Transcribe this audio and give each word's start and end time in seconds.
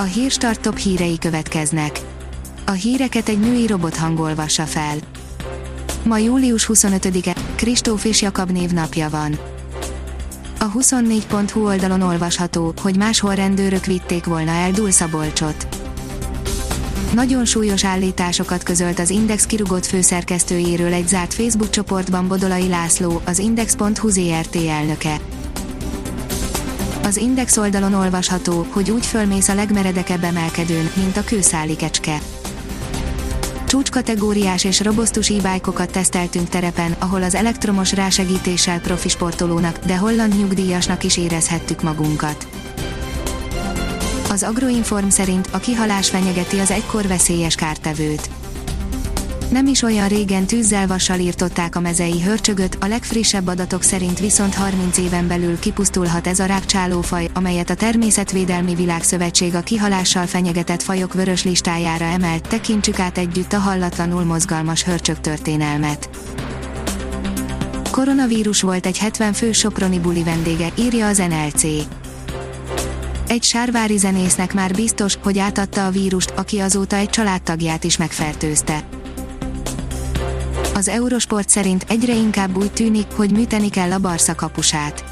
A 0.00 0.02
hírstart 0.02 0.60
top 0.60 0.76
hírei 0.76 1.18
következnek. 1.18 2.00
A 2.66 2.70
híreket 2.70 3.28
egy 3.28 3.40
női 3.40 3.66
robot 3.66 3.96
hangolvassa 3.96 4.64
fel. 4.64 4.96
Ma 6.04 6.18
július 6.18 6.70
25-e, 6.72 7.36
Kristóf 7.54 8.04
és 8.04 8.22
Jakab 8.22 8.50
névnapja 8.50 9.08
van. 9.08 9.38
A 10.58 10.72
24.hu 10.72 11.66
oldalon 11.66 12.00
olvasható, 12.02 12.74
hogy 12.82 12.96
máshol 12.96 13.34
rendőrök 13.34 13.84
vitték 13.84 14.24
volna 14.24 14.50
el 14.50 14.70
Dulszabolcsot. 14.70 15.66
Nagyon 17.14 17.44
súlyos 17.44 17.84
állításokat 17.84 18.62
közölt 18.62 18.98
az 18.98 19.10
Index 19.10 19.46
kirugott 19.46 19.86
főszerkesztőjéről 19.86 20.92
egy 20.92 21.08
zárt 21.08 21.34
Facebook 21.34 21.70
csoportban 21.70 22.28
Bodolai 22.28 22.68
László, 22.68 23.20
az 23.24 23.38
Index.hu 23.38 24.08
ZRT 24.08 24.56
elnöke. 24.56 25.20
Az 27.08 27.16
Index 27.16 27.56
oldalon 27.56 27.94
olvasható, 27.94 28.66
hogy 28.70 28.90
úgy 28.90 29.06
fölmész 29.06 29.48
a 29.48 29.54
legmeredekebb 29.54 30.22
emelkedőn, 30.22 30.90
mint 30.94 31.16
a 31.16 31.24
kőszáli 31.24 31.76
kecske. 31.76 32.18
Csúcskategóriás 33.66 34.64
és 34.64 34.80
robosztus 34.80 35.30
e 35.30 35.86
teszteltünk 35.86 36.48
terepen, 36.48 36.96
ahol 36.98 37.22
az 37.22 37.34
elektromos 37.34 37.92
rásegítéssel 37.92 38.80
profi 38.80 39.08
sportolónak, 39.08 39.78
de 39.78 39.96
holland 39.96 40.38
nyugdíjasnak 40.38 41.04
is 41.04 41.16
érezhettük 41.16 41.82
magunkat. 41.82 42.48
Az 44.30 44.42
Agroinform 44.42 45.08
szerint 45.08 45.48
a 45.50 45.58
kihalás 45.58 46.08
fenyegeti 46.10 46.58
az 46.58 46.70
egykor 46.70 47.06
veszélyes 47.06 47.54
kártevőt. 47.54 48.30
Nem 49.50 49.66
is 49.66 49.82
olyan 49.82 50.08
régen 50.08 50.46
tűzzel 50.46 50.86
vassal 50.86 51.18
írtották 51.18 51.76
a 51.76 51.80
mezei 51.80 52.22
hörcsögöt, 52.22 52.76
a 52.80 52.86
legfrissebb 52.86 53.46
adatok 53.46 53.82
szerint 53.82 54.18
viszont 54.18 54.54
30 54.54 54.98
éven 54.98 55.26
belül 55.26 55.58
kipusztulhat 55.58 56.26
ez 56.26 56.38
a 56.38 56.44
rákcsálófaj, 56.44 57.28
amelyet 57.34 57.70
a 57.70 57.74
Természetvédelmi 57.74 58.74
Világszövetség 58.74 59.54
a 59.54 59.60
kihalással 59.60 60.26
fenyegetett 60.26 60.82
fajok 60.82 61.14
vörös 61.14 61.44
listájára 61.44 62.04
emelt, 62.04 62.48
tekintsük 62.48 62.98
át 62.98 63.18
együtt 63.18 63.52
a 63.52 63.58
hallatlanul 63.58 64.24
mozgalmas 64.24 64.84
hörcsög 64.84 65.20
történelmet. 65.20 66.08
Koronavírus 67.90 68.62
volt 68.62 68.86
egy 68.86 68.98
70 68.98 69.32
fő 69.32 69.52
soproni 69.52 69.98
buli 69.98 70.22
vendége, 70.22 70.72
írja 70.78 71.06
az 71.06 71.18
NLC. 71.18 71.62
Egy 73.28 73.42
sárvári 73.42 73.96
zenésznek 73.96 74.54
már 74.54 74.72
biztos, 74.72 75.18
hogy 75.22 75.38
átadta 75.38 75.86
a 75.86 75.90
vírust, 75.90 76.32
aki 76.36 76.58
azóta 76.58 76.96
egy 76.96 77.10
családtagját 77.10 77.84
is 77.84 77.96
megfertőzte. 77.96 78.97
Az 80.78 80.88
Eurosport 80.88 81.48
szerint 81.48 81.84
egyre 81.88 82.14
inkább 82.14 82.56
úgy 82.56 82.72
tűnik, 82.72 83.06
hogy 83.14 83.30
műteni 83.30 83.70
kell 83.70 83.92
a 83.92 83.98
Barca 83.98 84.34
kapusát. 84.34 85.04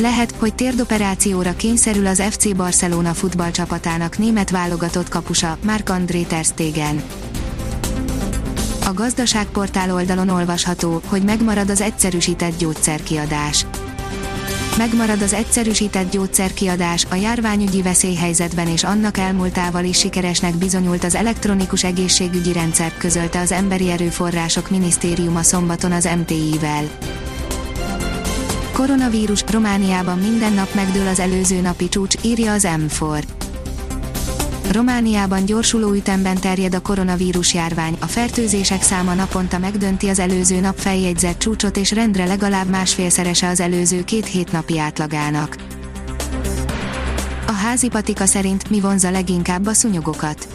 Lehet, 0.00 0.34
hogy 0.38 0.54
térdoperációra 0.54 1.56
kényszerül 1.56 2.06
az 2.06 2.22
FC 2.30 2.56
Barcelona 2.56 3.14
futballcsapatának 3.14 4.18
német 4.18 4.50
válogatott 4.50 5.08
kapusa, 5.08 5.58
Marc-André 5.64 6.22
Ter 6.22 6.44
Stegen. 6.44 7.02
A 8.86 8.92
gazdaságportál 8.94 9.94
oldalon 9.94 10.28
olvasható, 10.28 11.00
hogy 11.06 11.22
megmarad 11.22 11.70
az 11.70 11.80
egyszerűsített 11.80 12.58
gyógyszerkiadás 12.58 13.66
megmarad 14.80 15.22
az 15.22 15.32
egyszerűsített 15.32 16.10
gyógyszerkiadás, 16.10 17.06
a 17.10 17.14
járványügyi 17.14 17.82
veszélyhelyzetben 17.82 18.68
és 18.68 18.84
annak 18.84 19.18
elmúltával 19.18 19.84
is 19.84 19.98
sikeresnek 19.98 20.54
bizonyult 20.54 21.04
az 21.04 21.14
elektronikus 21.14 21.84
egészségügyi 21.84 22.52
rendszer, 22.52 22.92
közölte 22.96 23.40
az 23.40 23.52
Emberi 23.52 23.90
Erőforrások 23.90 24.70
Minisztériuma 24.70 25.42
szombaton 25.42 25.92
az 25.92 26.08
MTI-vel. 26.18 26.84
Koronavírus 28.72 29.44
Romániában 29.50 30.18
minden 30.18 30.52
nap 30.52 30.74
megdől 30.74 31.06
az 31.06 31.18
előző 31.20 31.60
napi 31.60 31.88
csúcs, 31.88 32.14
írja 32.22 32.52
az 32.52 32.68
M4. 32.68 33.39
Romániában 34.72 35.44
gyorsuló 35.44 35.92
ütemben 35.92 36.40
terjed 36.40 36.74
a 36.74 36.80
koronavírus 36.80 37.54
járvány, 37.54 37.96
a 38.00 38.06
fertőzések 38.06 38.82
száma 38.82 39.14
naponta 39.14 39.58
megdönti 39.58 40.08
az 40.08 40.18
előző 40.18 40.60
nap 40.60 40.78
feljegyzett 40.78 41.38
csúcsot 41.38 41.76
és 41.76 41.90
rendre 41.90 42.26
legalább 42.26 42.68
másfélszerese 42.68 43.48
az 43.48 43.60
előző 43.60 44.04
két 44.04 44.26
hét 44.26 44.52
napi 44.52 44.78
átlagának. 44.78 45.56
A 47.46 47.52
házi 47.52 47.88
patika 47.88 48.26
szerint 48.26 48.70
mi 48.70 48.80
vonza 48.80 49.10
leginkább 49.10 49.66
a 49.66 49.72
szunyogokat. 49.72 50.48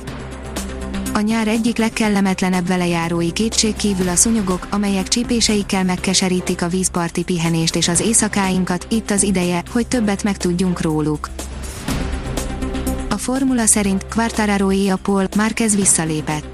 A 1.13 1.19
nyár 1.19 1.47
egyik 1.47 1.77
legkellemetlenebb 1.77 2.67
velejárói 2.67 3.31
kétség 3.31 3.75
kívül 3.75 4.07
a 4.07 4.15
szúnyogok, 4.15 4.67
amelyek 4.69 5.07
csípéseikkel 5.07 5.83
megkeserítik 5.83 6.61
a 6.61 6.67
vízparti 6.67 7.23
pihenést 7.23 7.75
és 7.75 7.87
az 7.87 7.99
éjszakáinkat, 7.99 8.87
itt 8.89 9.11
az 9.11 9.23
ideje, 9.23 9.63
hogy 9.71 9.87
többet 9.87 10.23
megtudjunk 10.23 10.81
róluk. 10.81 11.29
A 13.15 13.17
formula 13.17 13.65
szerint 13.65 14.05
Quartararo 14.15 14.69
a 14.69 14.95
Paul, 14.95 15.27
Márquez 15.35 15.75
visszalépett. 15.75 16.45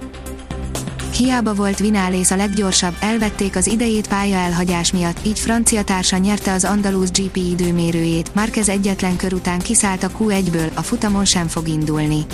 Hiába 1.16 1.54
volt 1.54 1.80
Vinálész 1.80 2.32
a 2.32 2.36
leggyorsabb, 2.36 2.96
elvették 3.00 3.56
az 3.56 3.68
idejét 3.68 4.08
pálya 4.08 4.38
elhagyás 4.38 4.92
miatt, 4.92 5.26
így 5.26 5.40
francia 5.40 5.84
társa 5.84 6.18
nyerte 6.18 6.54
az 6.54 6.64
Andaluz 6.64 7.12
GP 7.12 7.36
időmérőjét, 7.36 8.36
Márquez 8.36 8.70
egyetlen 8.70 9.16
kör 9.16 9.34
után 9.34 9.60
kiszállt 9.60 10.04
a 10.04 10.10
Q1-ből, 10.10 10.74
a 10.74 10.82
futamon 10.82 11.26
sem 11.26 11.48
fog 11.48 11.68
indulni. 11.68 12.26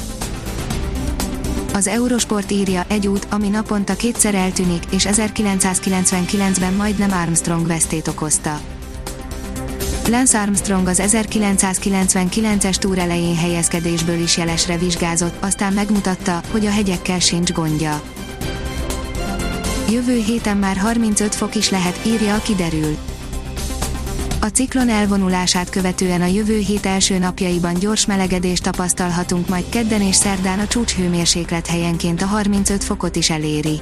Az 1.74 1.88
Eurosport 1.88 2.52
írja, 2.52 2.86
egy 2.88 3.08
út, 3.08 3.28
ami 3.30 3.48
naponta 3.48 3.96
kétszer 3.96 4.36
eltűnik, 4.36 4.84
és 4.92 5.08
1999-ben 5.10 6.74
majdnem 6.74 7.12
Armstrong 7.12 7.68
vesztét 7.68 8.08
okozta. 8.08 8.60
Lance 10.10 10.40
Armstrong 10.40 10.88
az 10.88 11.02
1999-es 11.06 12.76
túr 12.76 12.98
elején 12.98 13.36
helyezkedésből 13.36 14.20
is 14.20 14.38
jelesre 14.38 14.78
vizsgázott, 14.78 15.44
aztán 15.44 15.74
megmutatta, 15.74 16.42
hogy 16.52 16.66
a 16.66 16.72
hegyekkel 16.72 17.20
sincs 17.20 17.54
gondja. 17.54 18.02
Jövő 19.90 20.24
héten 20.26 20.58
már 20.58 20.78
35 20.78 21.36
fok 21.36 21.56
is 21.56 21.70
lehet, 21.70 22.00
írja 22.06 22.36
a 22.36 22.42
kiderül. 22.42 22.98
A 24.42 24.46
ciklon 24.46 24.90
elvonulását 24.90 25.70
követően 25.70 26.22
a 26.22 26.26
jövő 26.26 26.58
hét 26.58 26.86
első 26.86 27.18
napjaiban 27.18 27.74
gyors 27.74 28.06
melegedést 28.06 28.64
tapasztalhatunk, 28.64 29.50
majd 29.50 29.70
kedden 29.70 30.02
és 30.02 30.16
szerdán 30.16 30.60
a 30.60 30.68
csúcshőmérséklet 30.68 31.68
helyenként 31.68 32.22
a 32.22 32.26
35 32.26 32.84
fokot 32.84 33.16
is 33.16 33.30
eléri. 33.30 33.82